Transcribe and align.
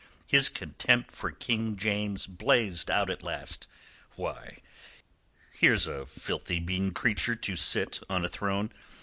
His 0.25 0.49
contempt 0.49 1.11
for 1.11 1.29
King 1.31 1.75
James 1.77 2.25
blazed 2.25 2.89
out 2.89 3.11
at 3.11 3.21
last. 3.21 3.67
"Why, 4.15 4.63
here's 5.53 5.85
a 5.85 6.07
filthy 6.07 6.59
mean 6.59 6.89
creature 6.91 7.35
to 7.35 7.55
sit 7.55 7.99
on 8.09 8.25
a 8.25 8.27
throne. 8.27 8.71